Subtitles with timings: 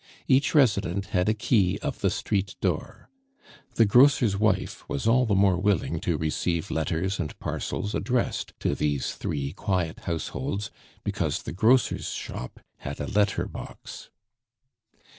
[0.27, 3.11] Each resident had a key of the street door.
[3.75, 8.73] The grocer's wife was all the more willing to receive letters and parcels addressed to
[8.73, 10.71] these three quiet households,
[11.03, 14.09] because the grocer's shop had a letter box.